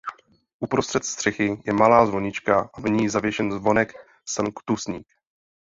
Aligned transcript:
Uprostřed 0.59 1.05
střechy 1.05 1.63
je 1.65 1.73
malá 1.73 2.05
zvonička 2.05 2.69
a 2.73 2.81
v 2.81 2.83
ní 2.83 3.09
zavěšen 3.09 3.51
zvonek 3.51 3.93
sanktusník. 4.25 5.07